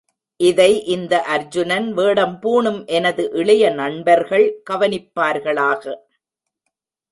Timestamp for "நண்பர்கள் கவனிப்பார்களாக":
3.71-5.83